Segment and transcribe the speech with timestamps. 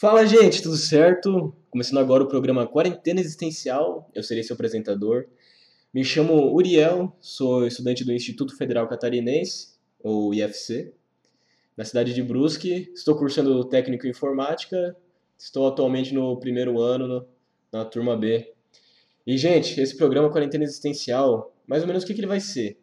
[0.00, 1.52] Fala, gente, tudo certo?
[1.72, 4.08] Começando agora o programa Quarentena Existencial.
[4.14, 5.26] Eu serei seu apresentador.
[5.92, 10.92] Me chamo Uriel, sou estudante do Instituto Federal Catarinense, ou IFC,
[11.76, 12.92] na cidade de Brusque.
[12.94, 14.96] Estou cursando técnico em informática.
[15.36, 17.28] Estou atualmente no primeiro ano, no,
[17.72, 18.52] na turma B.
[19.26, 22.78] E, gente, esse programa Quarentena Existencial, mais ou menos o que, que ele vai ser?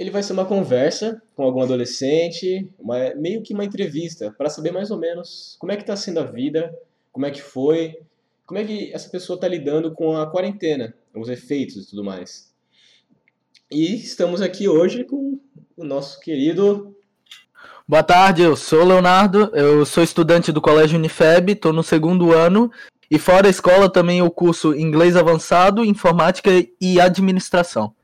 [0.00, 4.72] Ele vai ser uma conversa com algum adolescente, uma, meio que uma entrevista, para saber
[4.72, 6.74] mais ou menos como é que está sendo a vida,
[7.12, 7.98] como é que foi,
[8.46, 12.50] como é que essa pessoa está lidando com a quarentena, os efeitos e tudo mais.
[13.70, 15.38] E estamos aqui hoje com
[15.76, 16.96] o nosso querido.
[17.86, 22.72] Boa tarde, eu sou Leonardo, eu sou estudante do Colégio Unifeb, estou no segundo ano,
[23.10, 27.94] e fora a escola também eu curso Inglês Avançado, Informática e Administração.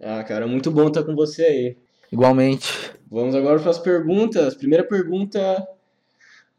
[0.00, 1.76] Ah, cara, muito bom estar com você aí.
[2.12, 2.92] Igualmente.
[3.10, 4.54] Vamos agora para as perguntas.
[4.54, 5.66] Primeira pergunta.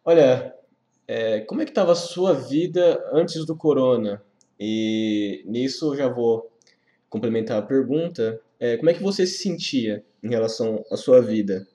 [0.03, 0.53] Olha,
[1.07, 4.21] é, como é que estava a sua vida antes do corona?
[4.59, 6.51] E nisso eu já vou
[7.09, 8.39] complementar a pergunta.
[8.59, 11.67] É, como é que você se sentia em relação à sua vida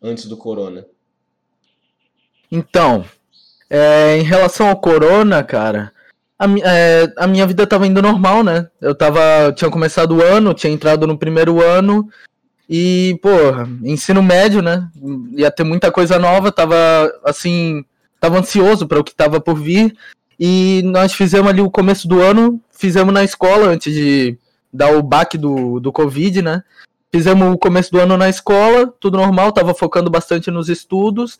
[0.00, 0.86] antes do corona?
[2.50, 3.04] Então,
[3.68, 5.92] é, em relação ao corona, cara,
[6.40, 8.66] a, é, a minha vida tava indo normal, né?
[8.80, 9.52] Eu tava.
[9.54, 12.08] Tinha começado o ano, tinha entrado no primeiro ano.
[12.66, 14.88] E, porra, ensino médio, né?
[15.36, 16.76] Ia ter muita coisa nova, tava
[17.26, 17.84] assim.
[18.18, 19.94] Tava ansioso para o que tava por vir.
[20.38, 24.38] E nós fizemos ali o começo do ano, fizemos na escola antes de
[24.72, 26.62] dar o baque do, do Covid, né?
[27.12, 31.38] Fizemos o começo do ano na escola, tudo normal, tava focando bastante nos estudos.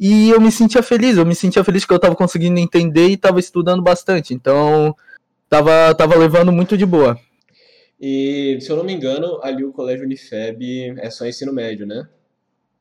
[0.00, 3.12] E eu me sentia feliz, eu me sentia feliz que eu estava conseguindo entender e
[3.12, 4.32] estava estudando bastante.
[4.32, 4.96] Então,
[5.46, 7.20] tava, tava levando muito de boa.
[8.00, 12.08] E, se eu não me engano, ali o Colégio Unifeb é só ensino médio, né?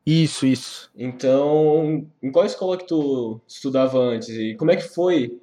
[0.05, 0.89] Isso, isso.
[0.95, 4.29] Então, em qual escola que tu estudava antes?
[4.29, 5.37] E como é que foi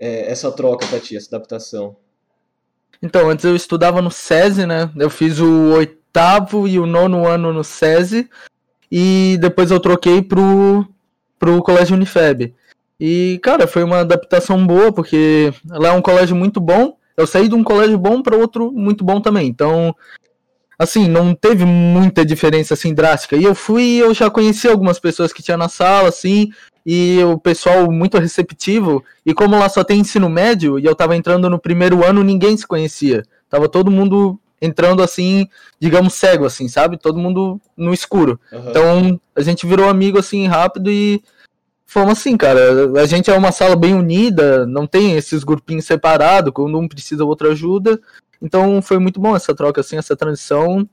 [0.00, 1.94] é, essa troca pra ti, essa adaptação?
[3.02, 4.90] Então, antes eu estudava no SESI, né?
[4.96, 8.30] Eu fiz o oitavo e o nono ano no SESI.
[8.90, 10.86] E depois eu troquei pro,
[11.42, 12.54] pro colégio Unifeb.
[13.00, 16.96] E, cara, foi uma adaptação boa, porque lá é um colégio muito bom.
[17.16, 19.48] Eu saí de um colégio bom para outro muito bom também.
[19.48, 19.92] Então,
[20.78, 23.34] assim, não teve muita diferença assim drástica.
[23.34, 26.52] E eu fui, eu já conheci algumas pessoas que tinha na sala, assim,
[26.86, 29.02] e o pessoal muito receptivo.
[29.26, 32.56] E como lá só tem ensino médio, e eu tava entrando no primeiro ano, ninguém
[32.56, 33.24] se conhecia.
[33.50, 35.48] Tava todo mundo entrando assim,
[35.80, 36.96] digamos, cego, assim, sabe?
[36.96, 38.40] Todo mundo no escuro.
[38.52, 38.70] Uhum.
[38.70, 41.20] Então, a gente virou amigo assim rápido e
[41.84, 43.00] fomos assim, cara.
[43.00, 47.24] A gente é uma sala bem unida, não tem esses grupinhos separados, quando um precisa,
[47.24, 48.00] o outro ajuda.
[48.40, 50.88] Então, foi muito bom essa troca, assim, essa transição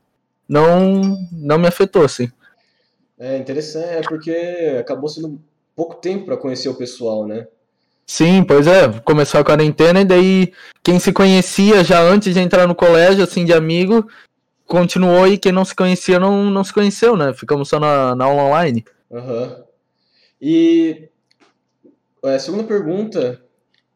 [0.47, 2.31] não, não me afetou, assim.
[3.19, 5.39] É interessante, é porque acabou sendo
[5.75, 7.47] pouco tempo para conhecer o pessoal, né?
[8.09, 12.65] Sim, pois é, começou a quarentena e daí quem se conhecia já antes de entrar
[12.67, 14.09] no colégio, assim, de amigo,
[14.65, 17.35] continuou e quem não se conhecia não, não se conheceu, né?
[17.35, 18.83] Ficamos só na, na aula online.
[19.11, 19.63] Uhum.
[20.41, 21.07] E
[22.23, 23.45] é, segunda pergunta,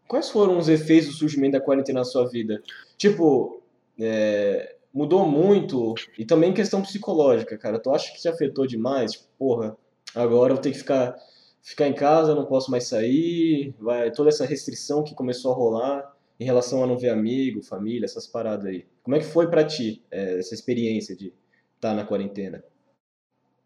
[0.08, 2.62] quais foram os efeitos do surgimento da quarentena na sua vida?
[2.96, 3.64] Tipo,
[4.00, 7.80] é, mudou muito e também questão psicológica, cara.
[7.80, 9.14] Tu acha que te afetou demais?
[9.14, 9.76] Tipo, porra,
[10.14, 11.16] agora eu ter que ficar
[11.64, 16.14] ficar em casa, não posso mais sair, vai toda essa restrição que começou a rolar
[16.40, 18.86] em relação a não ver amigo, família, essas paradas aí.
[19.02, 21.28] Como é que foi para ti é, essa experiência de
[21.76, 22.64] estar tá na quarentena?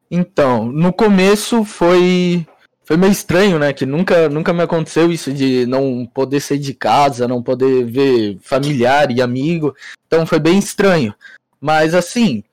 [0.10, 2.46] Então, no começo foi
[2.88, 3.74] foi meio estranho, né?
[3.74, 8.38] Que nunca, nunca me aconteceu isso de não poder sair de casa, não poder ver
[8.40, 9.76] familiar e amigo.
[10.08, 11.14] Então foi bem estranho.
[11.60, 12.46] Mas assim,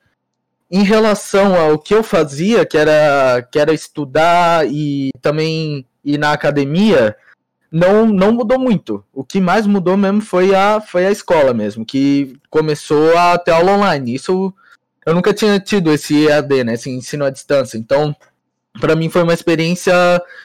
[0.70, 6.32] em relação ao que eu fazia, que era, que era estudar e também ir na
[6.32, 7.16] academia,
[7.70, 9.04] não, não mudou muito.
[9.12, 13.50] O que mais mudou mesmo foi a, foi a escola mesmo, que começou a ter
[13.50, 14.14] aula online.
[14.14, 14.52] Isso
[15.04, 17.76] eu nunca tinha tido esse EAD, né, esse ensino à distância.
[17.76, 18.14] Então,
[18.80, 19.94] para mim foi uma experiência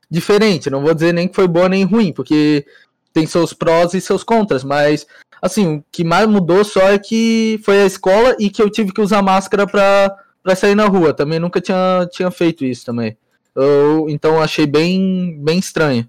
[0.09, 0.69] diferente.
[0.69, 2.65] Não vou dizer nem que foi boa nem ruim, porque
[3.13, 5.07] tem seus prós e seus contras, mas
[5.41, 8.91] assim, o que mais mudou só é que foi a escola e que eu tive
[8.91, 11.13] que usar máscara pra, pra sair na rua.
[11.13, 13.17] Também nunca tinha, tinha feito isso também.
[13.55, 16.07] Eu, então achei bem, bem estranho.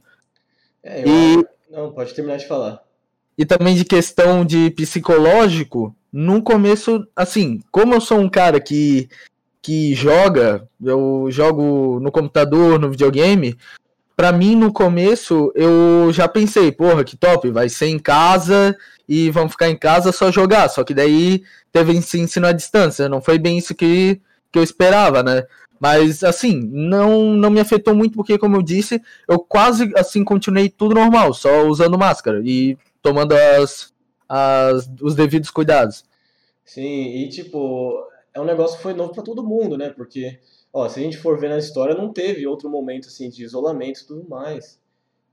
[0.83, 1.47] É, e...
[1.71, 2.83] Não, pode terminar de falar.
[3.37, 9.09] E também de questão de psicológico, no começo, assim, como eu sou um cara que,
[9.63, 13.57] que joga, eu jogo no computador, no videogame,
[14.21, 18.77] para mim no começo eu já pensei, porra, que top, vai ser em casa
[19.09, 20.69] e vamos ficar em casa só jogar.
[20.69, 23.09] Só que daí teve esse ensino à distância.
[23.09, 24.21] Não foi bem isso que,
[24.53, 25.47] que eu esperava, né?
[25.81, 30.69] Mas, assim, não, não me afetou muito, porque, como eu disse, eu quase, assim, continuei
[30.69, 33.91] tudo normal, só usando máscara e tomando as,
[34.29, 36.05] as, os devidos cuidados.
[36.63, 39.89] Sim, e, tipo, é um negócio que foi novo para todo mundo, né?
[39.89, 40.39] Porque,
[40.73, 44.01] ó, se a gente for ver na história, não teve outro momento, assim, de isolamento
[44.01, 44.79] e tudo mais.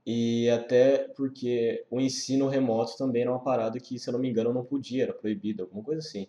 [0.06, 4.30] E até porque o ensino remoto também era uma parada que, se eu não me
[4.30, 6.26] engano, não podia, era proibido, alguma coisa assim.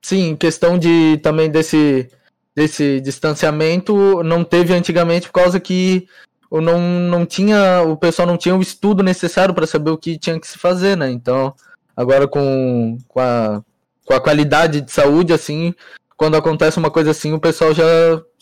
[0.00, 2.08] Sim, questão de também desse
[2.54, 6.08] desse distanciamento não teve antigamente por causa que
[6.50, 10.38] não, não tinha o pessoal não tinha o estudo necessário para saber o que tinha
[10.40, 11.10] que se fazer, né?
[11.10, 11.54] Então,
[11.96, 13.62] agora com, com, a,
[14.04, 15.74] com a qualidade de saúde, assim,
[16.18, 17.84] quando acontece uma coisa assim, o pessoal já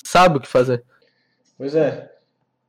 [0.02, 0.82] sabe o que fazer.
[1.58, 2.11] Pois é.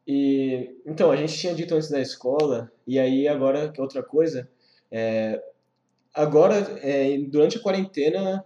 [0.06, 4.50] E então, a gente tinha dito antes da escola, e aí agora que outra coisa,
[4.92, 5.42] é,
[6.13, 8.44] agora é, durante a quarentena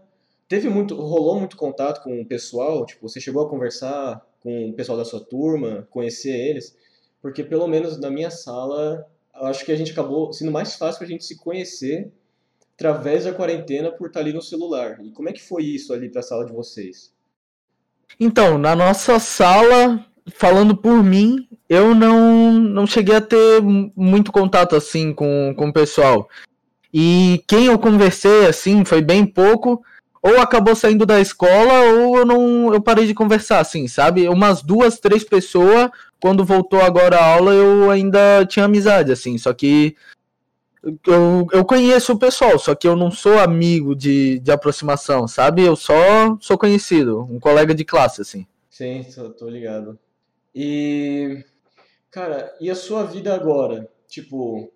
[0.48, 4.74] teve muito, rolou muito contato com o pessoal, tipo, você chegou a conversar com o
[4.74, 6.78] pessoal da sua turma, conhecer eles,
[7.22, 11.08] porque pelo menos na minha sala, acho que a gente acabou sendo mais fácil a
[11.08, 12.12] gente se conhecer
[12.82, 14.98] através da quarentena por estar ali no celular.
[15.04, 17.14] E como é que foi isso ali para a sala de vocês?
[18.20, 24.76] Então, na nossa sala, falando por mim, eu não, não cheguei a ter muito contato
[24.76, 26.28] assim com, com o pessoal.
[26.92, 29.82] E quem eu conversei assim foi bem pouco,
[30.22, 34.28] ou acabou saindo da escola ou eu não eu parei de conversar assim, sabe?
[34.28, 35.90] Umas duas, três pessoas,
[36.20, 39.96] quando voltou agora a aula, eu ainda tinha amizade assim, só que
[40.84, 45.64] eu, eu conheço o pessoal, só que eu não sou amigo de, de aproximação, sabe?
[45.64, 48.48] Eu só sou conhecido, um colega de classe assim.
[48.70, 50.00] Sim, tô, tô ligado.
[50.56, 51.44] E
[52.10, 53.90] cara, e a sua vida agora?
[54.08, 54.72] Tipo,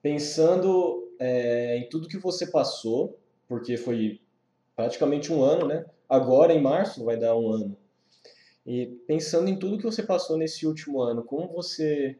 [0.00, 3.18] pensando é, em tudo que você passou,
[3.48, 4.20] porque foi
[4.76, 5.84] praticamente um ano, né?
[6.08, 7.76] Agora, em março, vai dar um ano.
[8.64, 12.16] E pensando em tudo que você passou nesse último ano, como você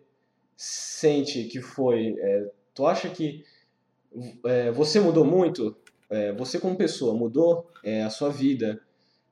[0.56, 2.16] sente que foi?
[2.18, 3.44] É, tu acha que
[4.44, 5.76] é, você mudou muito?
[6.10, 8.80] É, você como pessoa mudou é, a sua vida?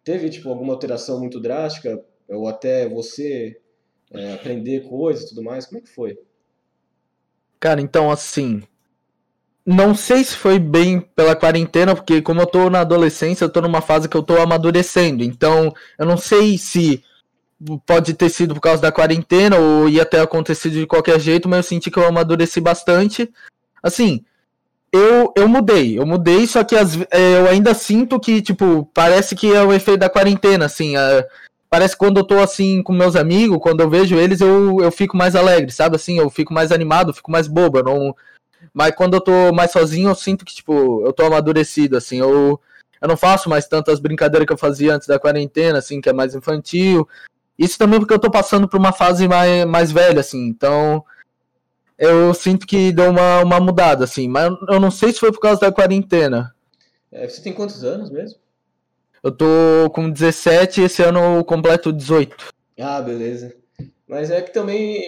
[0.02, 2.02] Teve tipo alguma alteração muito drástica?
[2.28, 3.60] Ou até você
[4.12, 5.66] é, aprender coisas e tudo mais?
[5.66, 6.18] Como é que foi?
[7.58, 8.62] Cara, então assim,
[9.66, 13.60] não sei se foi bem pela quarentena, porque como eu tô na adolescência, eu tô
[13.60, 15.22] numa fase que eu tô amadurecendo.
[15.22, 17.04] Então, eu não sei se
[17.86, 21.58] pode ter sido por causa da quarentena ou ia ter acontecido de qualquer jeito, mas
[21.58, 23.30] eu senti que eu amadureci bastante.
[23.82, 24.24] Assim,
[24.92, 29.36] eu, eu mudei, eu mudei, só que as, é, eu ainda sinto que, tipo, parece
[29.36, 30.94] que é o efeito da quarentena, assim.
[31.68, 34.90] Parece que quando eu tô assim com meus amigos, quando eu vejo eles, eu, eu
[34.90, 35.96] fico mais alegre, sabe?
[35.96, 38.14] Assim, eu fico mais animado, fico mais bobo, eu não
[38.72, 42.18] mas quando eu tô mais sozinho, eu sinto que, tipo, eu tô amadurecido, assim.
[42.18, 42.60] Eu,
[43.00, 46.12] eu não faço mais tantas brincadeiras que eu fazia antes da quarentena, assim, que é
[46.12, 47.08] mais infantil.
[47.60, 50.46] Isso também porque eu tô passando por uma fase mais, mais velha, assim.
[50.46, 51.04] Então,
[51.98, 54.26] eu sinto que deu uma, uma mudada, assim.
[54.26, 56.54] Mas eu não sei se foi por causa da quarentena.
[57.12, 58.40] É, você tem quantos anos mesmo?
[59.22, 62.48] Eu tô com 17 e esse ano eu completo 18.
[62.80, 63.54] Ah, beleza.
[64.08, 65.04] Mas é que também.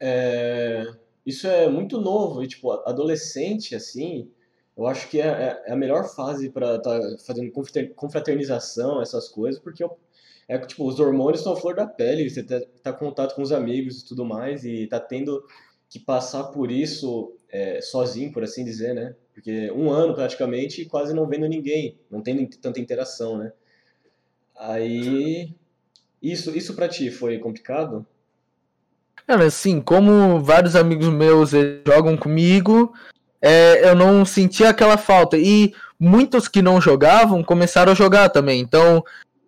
[0.00, 0.84] É
[1.24, 4.28] isso é muito novo e, tipo, adolescente, assim,
[4.76, 7.52] eu acho que é, é, é a melhor fase para estar tá fazendo
[7.94, 9.84] confraternização, essas coisas, porque
[10.52, 13.34] é que, tipo, os hormônios estão à flor da pele, você tá, tá em contato
[13.34, 15.42] com os amigos e tudo mais, e tá tendo
[15.88, 19.14] que passar por isso é, sozinho, por assim dizer, né?
[19.32, 23.52] Porque um ano praticamente quase não vendo ninguém, não tendo tanta interação, né?
[24.54, 25.54] Aí,
[26.20, 28.06] isso, isso para ti foi complicado?
[29.26, 31.52] Cara, assim, como vários amigos meus
[31.86, 32.92] jogam comigo,
[33.40, 35.38] é, eu não senti aquela falta.
[35.38, 38.60] E muitos que não jogavam começaram a jogar também.
[38.60, 39.02] Então,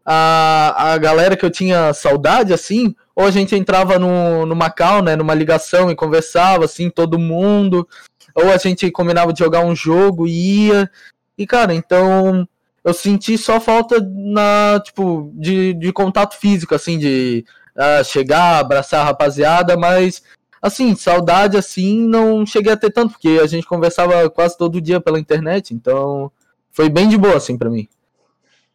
[0.04, 5.02] a, a galera que eu tinha saudade, assim, ou a gente entrava no, no Macau,
[5.02, 7.88] né, numa ligação e conversava, assim, todo mundo,
[8.34, 10.90] ou a gente combinava de jogar um jogo e ia.
[11.38, 12.46] E, cara, então
[12.84, 17.44] eu senti só falta na, tipo, de, de contato físico, assim, de
[17.76, 20.22] uh, chegar, abraçar a rapaziada, mas
[20.60, 24.98] assim, saudade assim não cheguei a ter tanto, porque a gente conversava quase todo dia
[24.98, 26.32] pela internet, então
[26.70, 27.86] foi bem de boa assim para mim.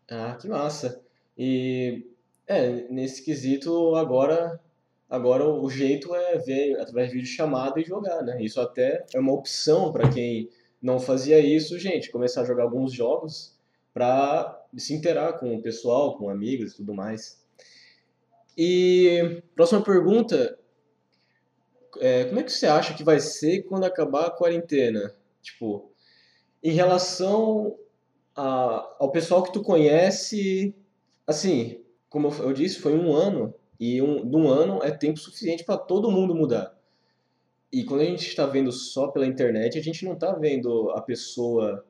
[0.09, 1.01] Ah, que massa.
[1.41, 2.05] E
[2.45, 4.59] é, nesse quesito agora
[5.09, 8.43] agora o jeito é ver através de vídeo chamada e jogar, né?
[8.43, 10.49] Isso até é uma opção para quem
[10.81, 13.57] não fazia isso, gente, começar a jogar alguns jogos
[13.93, 17.41] para se interar com o pessoal, com amigos e tudo mais.
[18.57, 20.59] E próxima pergunta,
[21.99, 25.15] é, como é que você acha que vai ser quando acabar a quarentena?
[25.41, 25.89] Tipo,
[26.61, 27.77] em relação
[28.35, 30.75] a, ao pessoal que tu conhece,
[31.29, 35.63] assim, como eu disse, foi um ano, e um, de um ano é tempo suficiente
[35.63, 36.75] para todo mundo mudar.
[37.71, 41.01] E quando a gente está vendo só pela internet, a gente não está vendo a
[41.01, 41.85] pessoa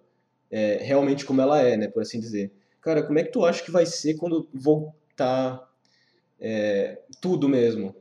[0.52, 2.52] é, realmente como ela é, né, por assim dizer.
[2.82, 5.68] Cara, como é que tu acha que vai ser quando voltar
[6.40, 7.96] é, tudo mesmo?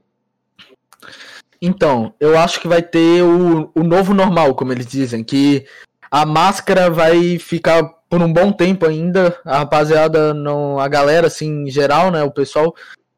[1.63, 5.65] Então, eu acho que vai ter o, o novo normal, como eles dizem, que
[6.11, 9.39] a máscara vai ficar por um bom tempo ainda.
[9.45, 12.75] A rapaziada, não, a galera, assim, em geral, né, o pessoal,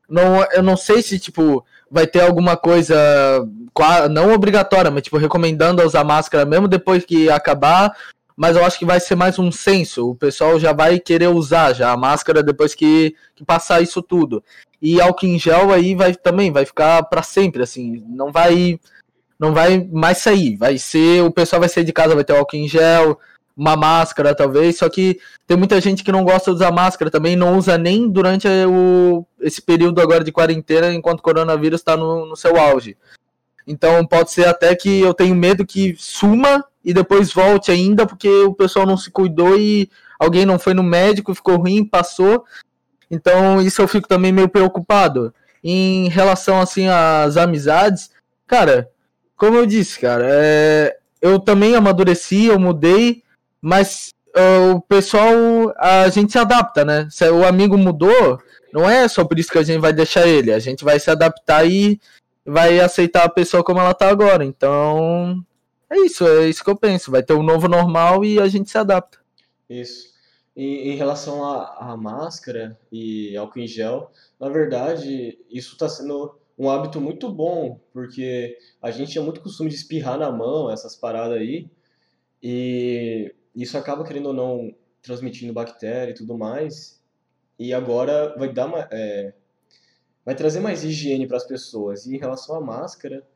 [0.09, 2.97] não, eu não sei se, tipo, vai ter alguma coisa,
[4.11, 7.93] não obrigatória, mas, tipo, recomendando a usar máscara mesmo depois que acabar,
[8.37, 10.11] mas eu acho que vai ser mais um senso.
[10.11, 14.43] O pessoal já vai querer usar já a máscara depois que, que passar isso tudo.
[14.81, 18.81] E álcool em gel aí vai também vai ficar para sempre assim, não vai
[19.39, 20.57] não vai mais sair.
[20.57, 23.19] Vai ser o pessoal vai sair de casa vai ter álcool em gel,
[23.61, 27.37] uma máscara talvez, só que tem muita gente que não gosta de usar máscara também,
[27.37, 32.25] não usa nem durante o, esse período agora de quarentena, enquanto o coronavírus está no,
[32.25, 32.97] no seu auge.
[33.67, 38.31] Então pode ser até que eu tenho medo que suma e depois volte ainda, porque
[38.31, 42.47] o pessoal não se cuidou e alguém não foi no médico, ficou ruim, passou.
[43.11, 45.35] Então isso eu fico também meio preocupado.
[45.63, 48.11] Em relação assim às amizades,
[48.47, 48.91] cara,
[49.37, 50.97] como eu disse, cara, é...
[51.21, 53.23] eu também amadureci, eu mudei,
[53.61, 55.33] mas uh, o pessoal,
[55.77, 57.09] a gente se adapta, né?
[57.11, 58.39] Se o amigo mudou,
[58.73, 61.11] não é só por isso que a gente vai deixar ele, a gente vai se
[61.11, 62.01] adaptar e
[62.45, 64.45] vai aceitar a pessoa como ela tá agora.
[64.45, 65.45] Então,
[65.91, 67.11] é isso, é isso que eu penso.
[67.11, 69.19] Vai ter um novo normal e a gente se adapta.
[69.69, 70.11] Isso.
[70.57, 76.69] Em relação à, à máscara e álcool em gel, na verdade, isso está sendo um
[76.69, 81.39] hábito muito bom, porque a gente tinha muito costume de espirrar na mão, essas paradas
[81.39, 81.67] aí,
[82.43, 87.01] e isso acaba, querendo ou não, transmitindo bactéria e tudo mais,
[87.59, 89.33] e agora vai dar uma, é,
[90.25, 92.07] vai trazer mais higiene para as pessoas.
[92.07, 93.27] E em relação à máscara,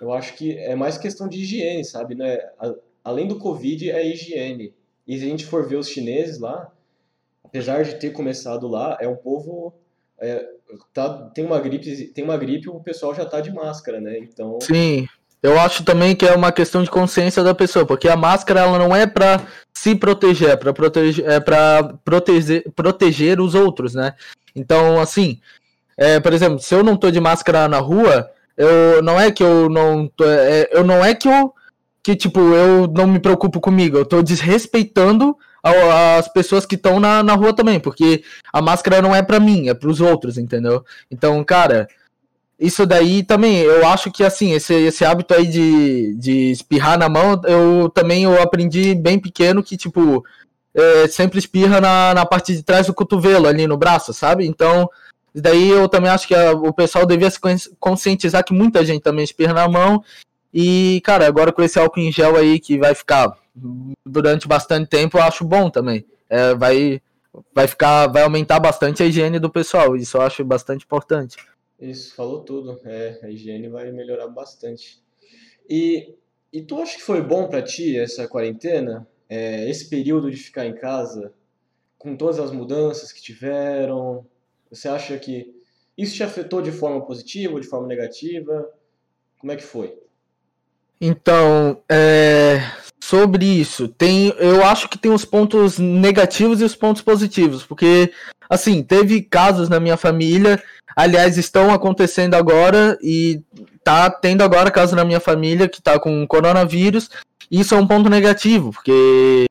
[0.00, 2.14] eu acho que é mais questão de higiene, sabe?
[2.14, 2.38] Né?
[3.02, 4.74] Além do Covid, é higiene.
[5.06, 6.72] E se a gente for ver os chineses lá,
[7.42, 9.74] apesar de ter começado lá, é um povo.
[10.18, 10.48] É,
[10.92, 14.18] tá, tem uma gripe, tem uma gripe, o pessoal já tá de máscara, né?
[14.18, 14.58] Então.
[14.60, 15.06] Sim.
[15.44, 18.78] Eu acho também que é uma questão de consciência da pessoa, porque a máscara ela
[18.78, 19.42] não é para
[19.74, 24.14] se proteger, é para proteger, é para proteger, proteger os outros, né?
[24.56, 25.38] Então, assim,
[25.98, 29.42] é, por exemplo, se eu não tô de máscara na rua, eu não é que
[29.42, 31.52] eu não tô, é, eu não é que eu
[32.02, 37.22] que tipo eu não me preocupo comigo, eu tô desrespeitando as pessoas que estão na,
[37.22, 40.82] na rua também, porque a máscara não é para mim, é para os outros, entendeu?
[41.10, 41.86] Então, cara,
[42.58, 47.08] isso daí também, eu acho que assim, esse, esse hábito aí de, de espirrar na
[47.08, 50.24] mão, eu também eu aprendi bem pequeno que, tipo,
[50.72, 54.46] é, sempre espirra na, na parte de trás do cotovelo, ali no braço, sabe?
[54.46, 54.88] Então,
[55.34, 57.40] daí eu também acho que a, o pessoal devia se
[57.78, 60.02] conscientizar que muita gente também espirra na mão.
[60.52, 63.36] E, cara, agora com esse álcool em gel aí que vai ficar
[64.06, 66.06] durante bastante tempo, eu acho bom também.
[66.30, 67.00] É, vai,
[67.52, 69.96] vai ficar, vai aumentar bastante a higiene do pessoal.
[69.96, 71.36] Isso eu acho bastante importante.
[71.84, 72.80] Isso, falou tudo.
[72.84, 75.02] É, a higiene vai melhorar bastante.
[75.68, 76.14] E,
[76.50, 79.06] e tu acha que foi bom para ti essa quarentena?
[79.28, 81.34] É, esse período de ficar em casa,
[81.98, 84.26] com todas as mudanças que tiveram,
[84.70, 85.54] você acha que
[85.96, 88.72] isso te afetou de forma positiva ou de forma negativa?
[89.38, 89.98] Como é que foi?
[90.98, 92.60] Então, é,
[93.04, 98.10] sobre isso, tem, eu acho que tem os pontos negativos e os pontos positivos, porque
[98.48, 100.62] assim teve casos na minha família,
[100.96, 103.42] aliás estão acontecendo agora e
[103.82, 107.10] tá tendo agora caso na minha família que tá com coronavírus.
[107.50, 109.44] Isso é um ponto negativo, porque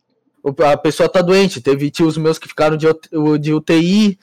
[0.66, 1.62] a pessoa tá doente.
[1.62, 4.18] Teve tios meus que ficaram de UTI,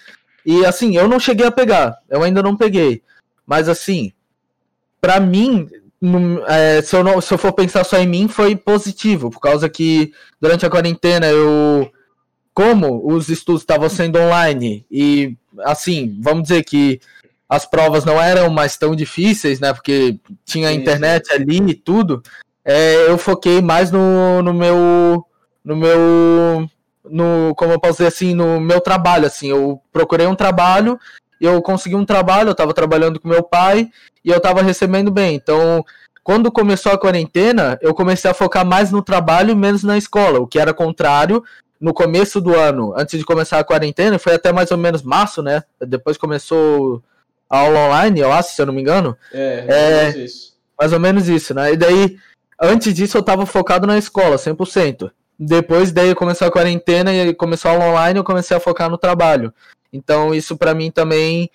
[0.45, 3.01] e assim, eu não cheguei a pegar, eu ainda não peguei.
[3.47, 4.13] Mas assim,
[5.01, 5.69] para mim,
[6.01, 9.41] no, é, se, eu não, se eu for pensar só em mim, foi positivo, por
[9.41, 11.91] causa que durante a quarentena eu.
[12.53, 17.01] Como os estudos estavam sendo online e assim, vamos dizer que
[17.49, 19.73] as provas não eram mais tão difíceis, né?
[19.73, 22.23] Porque tinha sim, internet ali e tudo.
[22.65, 25.25] É, eu foquei mais no, no meu
[25.65, 26.69] no meu
[27.05, 30.99] no, como eu posso dizer assim, no meu trabalho, assim, eu procurei um trabalho,
[31.41, 33.91] eu consegui um trabalho, eu estava trabalhando com meu pai
[34.25, 35.35] e eu estava recebendo bem.
[35.35, 35.85] Então,
[36.23, 40.39] quando começou a quarentena, eu comecei a focar mais no trabalho e menos na escola,
[40.41, 41.43] o que era contrário
[41.81, 45.43] no começo do ano, antes de começar a quarentena, foi até mais ou menos março,
[45.43, 45.65] né?
[45.81, 47.03] Depois começou
[47.49, 49.17] a aula online, eu acho, se eu não me engano.
[49.33, 50.53] É, é isso.
[50.79, 51.73] mais ou menos isso, né?
[51.73, 52.19] E daí,
[52.61, 55.11] antes disso, eu estava focado na escola, 100%.
[55.39, 58.99] Depois daí começou a quarentena e começou a aula online, eu comecei a focar no
[58.99, 59.55] trabalho.
[59.91, 61.51] Então isso para mim também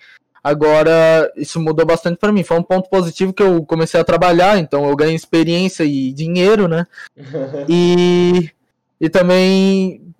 [0.46, 2.44] agora isso mudou bastante para mim.
[2.44, 6.68] Foi um ponto positivo que eu comecei a trabalhar, então eu ganhei experiência e dinheiro,
[6.68, 6.86] né?
[7.68, 8.50] e
[9.00, 10.14] e também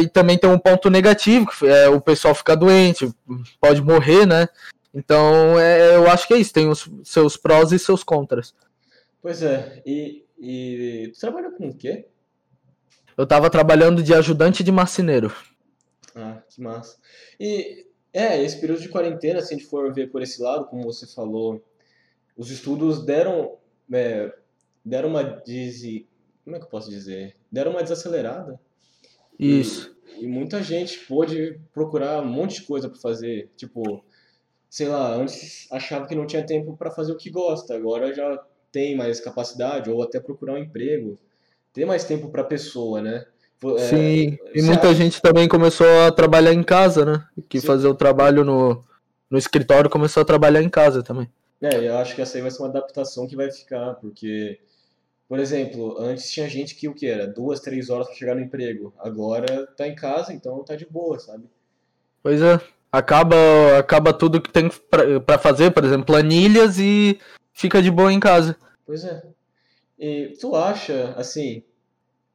[0.00, 3.12] e também tem um ponto negativo, que é o pessoal ficar doente,
[3.60, 4.48] pode morrer, né?
[4.94, 8.54] Então, é, eu acho que é isso, tem os seus prós e seus contras.
[9.20, 12.06] Pois é, e, e tu trabalha com o quê?
[13.18, 15.34] Eu tava trabalhando de ajudante de marceneiro.
[16.14, 16.96] Ah, que massa.
[17.38, 17.85] E,
[18.16, 21.06] é, esse período de quarentena, se a gente for ver por esse lado, como você
[21.06, 21.62] falou,
[22.36, 23.56] os estudos deram,
[23.92, 24.32] é,
[24.84, 25.82] deram uma des...
[26.44, 27.36] como é que eu posso dizer?
[27.50, 28.58] Deram uma desacelerada.
[29.38, 29.94] Isso.
[30.18, 34.02] E, e muita gente pôde procurar um monte de coisa para fazer, tipo
[34.68, 38.44] sei lá, antes achava que não tinha tempo para fazer o que gosta, agora já
[38.70, 41.18] tem mais capacidade ou até procurar um emprego,
[41.72, 43.26] ter mais tempo para a pessoa, né?
[43.64, 44.94] É, Sim, e muita acha...
[44.94, 47.24] gente também começou a trabalhar em casa, né?
[47.48, 47.66] Que Sim.
[47.66, 48.84] fazer o trabalho no,
[49.30, 51.28] no escritório começou a trabalhar em casa também.
[51.60, 54.60] É, eu acho que essa aí vai ser uma adaptação que vai ficar, porque,
[55.26, 57.26] por exemplo, antes tinha gente que o que era?
[57.26, 58.92] Duas, três horas para chegar no emprego.
[58.98, 61.44] Agora tá em casa, então tá de boa, sabe?
[62.22, 62.60] Pois é
[62.90, 64.70] acaba acaba tudo que tem
[65.24, 67.18] para fazer, por exemplo, planilhas e
[67.52, 68.56] fica de boa em casa.
[68.84, 69.22] Pois é.
[69.98, 71.62] E tu acha, assim,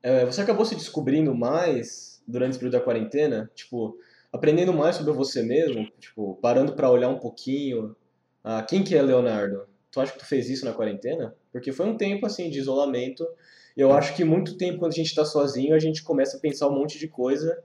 [0.03, 3.97] é, você acabou se descobrindo mais durante esse período da quarentena, tipo,
[4.31, 7.95] aprendendo mais sobre você mesmo, tipo, parando para olhar um pouquinho,
[8.43, 9.67] ah, quem que é Leonardo?
[9.91, 11.35] Tu acha que tu fez isso na quarentena?
[11.51, 13.27] Porque foi um tempo assim de isolamento.
[13.75, 16.67] Eu acho que muito tempo quando a gente está sozinho, a gente começa a pensar
[16.67, 17.61] um monte de coisa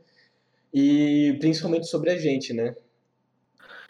[0.74, 2.74] e principalmente sobre a gente, né?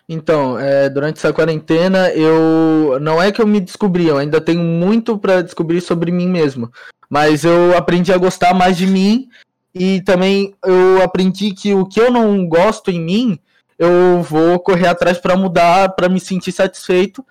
[0.08, 4.62] Então, é, durante essa quarentena, eu não é que eu me descobri, eu ainda tenho
[4.62, 6.70] muito para descobrir sobre mim mesmo,
[7.10, 9.28] mas eu aprendi a gostar mais de mim
[9.74, 13.38] e também eu aprendi que o que eu não gosto em mim,
[13.76, 17.24] eu vou correr atrás para mudar, para me sentir satisfeito,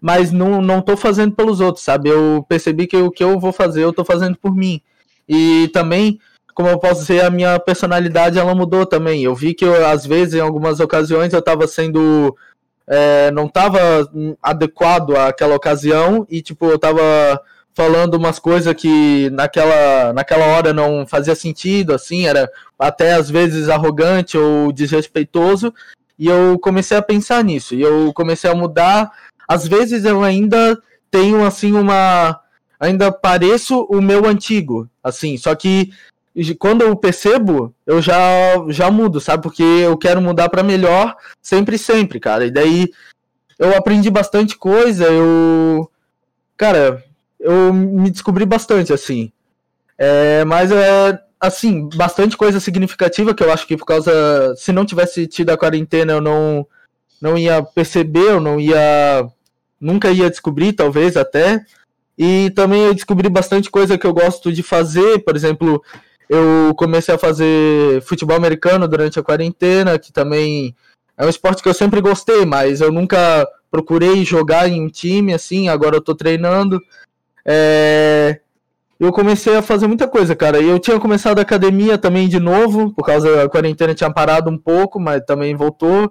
[0.00, 2.08] mas não não tô fazendo pelos outros, sabe?
[2.08, 4.80] Eu percebi que o que eu vou fazer, eu tô fazendo por mim.
[5.28, 6.18] E também
[6.56, 9.22] como eu posso dizer, a minha personalidade ela mudou também.
[9.22, 12.34] Eu vi que eu, às vezes, em algumas ocasiões, eu estava sendo.
[12.88, 13.78] É, não estava
[14.42, 17.02] adequado àquela ocasião e, tipo, eu estava
[17.74, 23.68] falando umas coisas que naquela, naquela hora não fazia sentido, assim, era até às vezes
[23.68, 25.74] arrogante ou desrespeitoso.
[26.18, 27.74] E eu comecei a pensar nisso.
[27.74, 29.12] E eu comecei a mudar.
[29.46, 32.40] Às vezes eu ainda tenho, assim, uma.
[32.80, 35.90] Ainda pareço o meu antigo, assim, só que
[36.58, 38.18] quando eu percebo, eu já,
[38.68, 39.42] já mudo, sabe?
[39.42, 42.44] Porque eu quero mudar para melhor sempre, sempre, cara.
[42.44, 42.90] E daí
[43.58, 45.90] eu aprendi bastante coisa, eu.
[46.56, 47.02] Cara,
[47.40, 49.32] eu me descobri bastante, assim.
[49.96, 54.54] É, mas é, assim, bastante coisa significativa que eu acho que por causa.
[54.56, 56.66] Se não tivesse tido a quarentena, eu não,
[57.20, 59.26] não ia perceber, eu não ia.
[59.80, 61.64] Nunca ia descobrir, talvez até.
[62.18, 65.82] E também eu descobri bastante coisa que eu gosto de fazer, por exemplo,
[66.28, 70.74] eu comecei a fazer futebol americano durante a quarentena, que também
[71.16, 75.32] é um esporte que eu sempre gostei, mas eu nunca procurei jogar em um time
[75.32, 76.80] assim, agora eu tô treinando.
[77.44, 78.40] É...
[78.98, 80.58] Eu comecei a fazer muita coisa, cara.
[80.58, 84.50] E eu tinha começado a academia também de novo, por causa da quarentena tinha parado
[84.50, 86.10] um pouco, mas também voltou.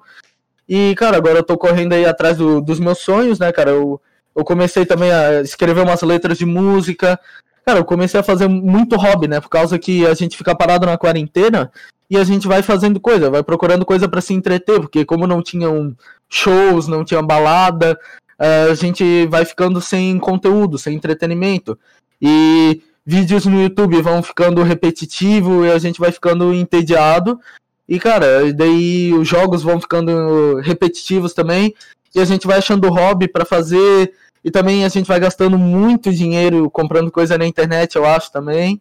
[0.70, 3.72] E, cara, agora eu tô correndo aí atrás do, dos meus sonhos, né, cara?
[3.72, 4.00] Eu,
[4.36, 7.20] eu comecei também a escrever umas letras de música,
[7.66, 9.42] Cara, eu comecei a fazer muito hobby, né?
[9.42, 11.72] Por causa que a gente fica parado na quarentena
[12.08, 15.42] e a gente vai fazendo coisa, vai procurando coisa para se entreter, porque como não
[15.42, 15.96] tinham
[16.30, 18.00] shows, não tinha balada,
[18.38, 21.78] eh, a gente vai ficando sem conteúdo, sem entretenimento.
[22.22, 27.40] E vídeos no YouTube vão ficando repetitivo e a gente vai ficando entediado.
[27.88, 31.74] E, cara, daí os jogos vão ficando repetitivos também.
[32.14, 34.14] E a gente vai achando hobby para fazer
[34.46, 38.80] e também a gente vai gastando muito dinheiro comprando coisa na internet, eu acho também.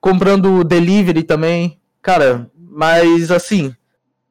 [0.00, 1.80] Comprando delivery também.
[2.00, 3.74] Cara, mas assim,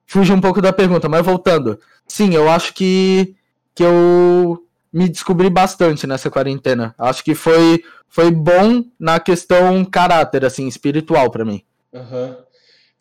[0.06, 1.78] fuge um pouco da pergunta, mas voltando.
[2.08, 3.36] Sim, eu acho que,
[3.76, 6.96] que eu me descobri bastante nessa quarentena.
[6.98, 11.62] Acho que foi, foi bom na questão caráter, assim, espiritual para mim.
[11.92, 12.34] Uhum.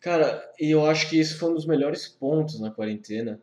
[0.00, 3.40] Cara, e eu acho que isso foi um dos melhores pontos na quarentena,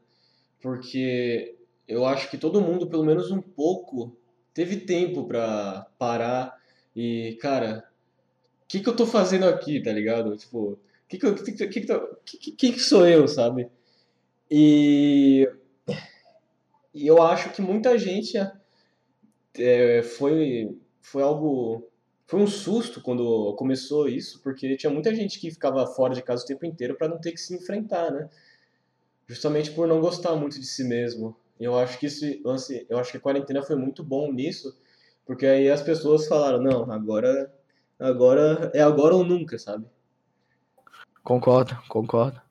[0.61, 1.55] porque
[1.87, 4.15] eu acho que todo mundo, pelo menos um pouco,
[4.53, 6.57] teve tempo pra parar
[6.95, 7.87] e, cara,
[8.63, 10.35] o que, que eu tô fazendo aqui, tá ligado?
[10.37, 11.81] Tipo, que que, que, que,
[12.25, 13.69] que, que, que sou eu, sabe?
[14.49, 15.49] E,
[16.93, 18.37] e eu acho que muita gente
[19.57, 21.89] é, foi, foi algo.
[22.25, 26.43] Foi um susto quando começou isso, porque tinha muita gente que ficava fora de casa
[26.43, 28.29] o tempo inteiro para não ter que se enfrentar, né?
[29.27, 31.35] justamente por não gostar muito de si mesmo.
[31.59, 34.75] Eu acho que esse lance, eu acho que a quarentena foi muito bom nisso,
[35.25, 37.53] porque aí as pessoas falaram, não, agora
[37.99, 39.85] agora é agora ou nunca, sabe?
[41.23, 42.41] Concordo, concordo.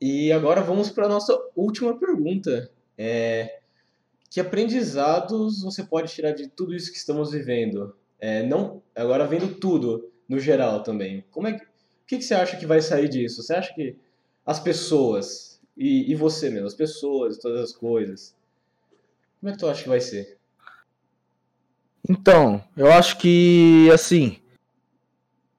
[0.00, 2.70] E agora vamos para a nossa última pergunta.
[2.96, 3.60] É,
[4.30, 7.96] que aprendizados você pode tirar de tudo isso que estamos vivendo?
[8.20, 11.24] É, não, agora vendo tudo no geral também.
[11.30, 11.68] Como é que, o
[12.06, 13.42] que, que você acha que vai sair disso?
[13.42, 13.96] Você acha que
[14.46, 18.36] as pessoas e, e você mesmo, as pessoas, todas as coisas,
[19.40, 20.36] como é que tu acha que vai ser?
[22.08, 24.36] Então, eu acho que assim,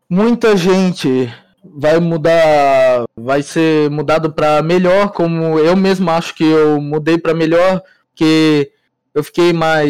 [0.10, 6.82] muita gente vai mudar, vai ser mudado para melhor, como eu mesmo acho que eu
[6.82, 7.82] mudei para melhor,
[8.14, 8.72] que
[9.14, 9.90] eu fiquei mais,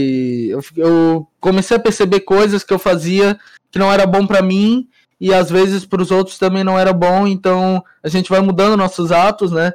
[0.49, 3.37] eu, eu, comecei a perceber coisas que eu fazia
[3.71, 4.87] que não era bom para mim
[5.19, 8.77] e às vezes para os outros também não era bom, então a gente vai mudando
[8.77, 9.71] nossos atos, né?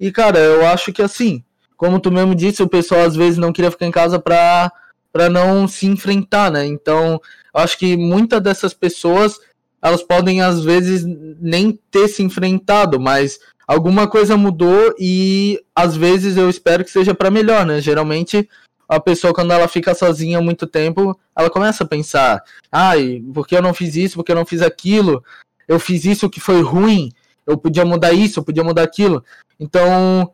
[0.00, 1.44] E cara, eu acho que assim,
[1.76, 4.72] como tu mesmo disse, o pessoal às vezes não queria ficar em casa para
[5.12, 6.66] para não se enfrentar, né?
[6.66, 7.18] Então,
[7.54, 9.38] acho que muitas dessas pessoas
[9.82, 11.04] elas podem às vezes
[11.40, 17.14] nem ter se enfrentado, mas alguma coisa mudou e às vezes eu espero que seja
[17.14, 17.80] para melhor, né?
[17.80, 18.46] Geralmente
[18.88, 23.56] a pessoa quando ela fica sozinha muito tempo, ela começa a pensar: "Ai, por que
[23.56, 24.16] eu não fiz isso?
[24.16, 25.22] Por que eu não fiz aquilo?
[25.66, 27.10] Eu fiz isso que foi ruim.
[27.46, 29.24] Eu podia mudar isso, eu podia mudar aquilo".
[29.58, 30.32] Então,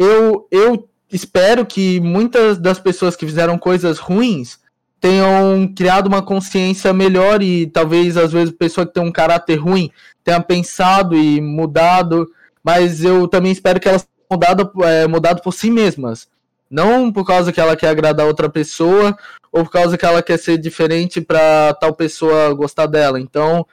[0.00, 4.58] eu eu espero que muitas das pessoas que fizeram coisas ruins
[4.98, 9.56] tenham criado uma consciência melhor e talvez às vezes a pessoa que tem um caráter
[9.56, 9.90] ruim
[10.24, 12.26] tenha pensado e mudado,
[12.62, 16.28] mas eu também espero que elas mudado, é, mudado por si mesmas.
[16.70, 19.16] Não por causa que ela quer agradar outra pessoa
[19.52, 23.20] ou por causa que ela quer ser diferente para tal pessoa gostar dela.
[23.20, 23.66] Então,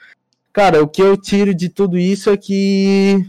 [0.52, 3.24] cara, o que eu tiro de tudo isso é que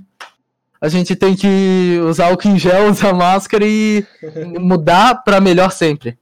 [0.81, 4.05] a gente tem que usar o em gel, usar máscara e
[4.61, 6.19] mudar para melhor sempre.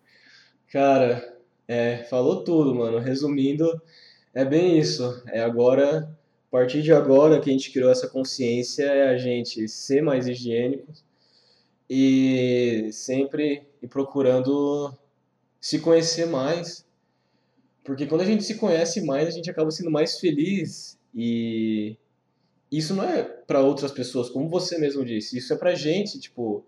[0.72, 1.36] Cara,
[1.68, 2.98] é, falou tudo, mano.
[2.98, 3.80] Resumindo,
[4.34, 5.22] é bem isso.
[5.28, 9.68] É agora, a partir de agora que a gente criou essa consciência, é a gente
[9.68, 10.92] ser mais higiênico
[11.88, 14.92] e sempre ir procurando
[15.60, 16.84] se conhecer mais.
[17.84, 21.96] Porque quando a gente se conhece mais, a gente acaba sendo mais feliz e
[22.70, 26.64] isso não é para outras pessoas, como você mesmo disse, isso é pra gente, tipo,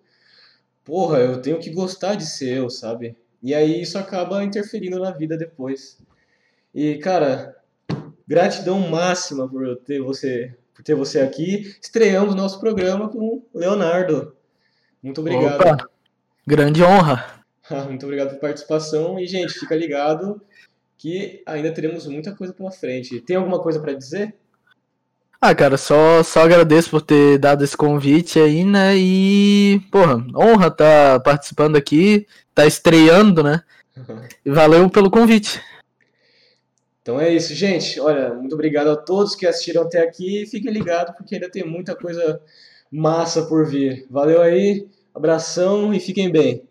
[0.84, 3.16] porra, eu tenho que gostar de ser eu, sabe?
[3.42, 5.98] E aí isso acaba interferindo na vida depois.
[6.74, 7.56] E, cara,
[8.26, 11.74] gratidão máxima por ter você, por ter você aqui.
[11.80, 14.36] Estreamos nosso programa com o Leonardo.
[15.02, 15.60] Muito obrigado.
[15.60, 15.88] Opa,
[16.46, 17.44] grande honra.
[17.86, 19.18] Muito obrigado pela participação.
[19.18, 20.40] E, gente, fica ligado
[20.96, 23.20] que ainda teremos muita coisa pela frente.
[23.20, 24.34] Tem alguma coisa para dizer?
[25.40, 28.96] Ah, cara, só, só agradeço por ter dado esse convite aí, né?
[28.96, 30.74] E, porra, honra estar
[31.14, 33.62] tá participando aqui, tá estreando, né?
[34.44, 35.60] E valeu pelo convite.
[37.00, 38.00] Então é isso, gente.
[38.00, 40.44] Olha, muito obrigado a todos que assistiram até aqui.
[40.44, 42.40] Fiquem ligados, porque ainda tem muita coisa
[42.90, 44.06] massa por vir.
[44.10, 46.67] Valeu aí, abração e fiquem bem.